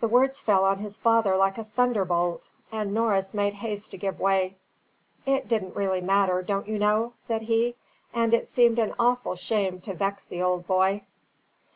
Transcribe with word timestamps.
The 0.00 0.06
words 0.06 0.38
fell 0.38 0.64
on 0.64 0.78
his 0.78 0.96
father 0.96 1.36
like 1.36 1.58
a 1.58 1.64
thunderbolt, 1.64 2.48
and 2.70 2.94
Norris 2.94 3.34
made 3.34 3.54
haste 3.54 3.90
to 3.90 3.98
give 3.98 4.20
way. 4.20 4.54
"It 5.26 5.48
didn't 5.48 5.74
really 5.74 6.00
matter, 6.00 6.40
don't 6.40 6.68
you 6.68 6.78
know?" 6.78 7.14
said 7.16 7.42
he. 7.42 7.74
"And 8.14 8.32
it 8.32 8.46
seemed 8.46 8.78
an 8.78 8.94
awful 8.96 9.34
shame 9.34 9.80
to 9.80 9.92
vex 9.94 10.24
the 10.24 10.40
old 10.40 10.68
boy." 10.68 11.02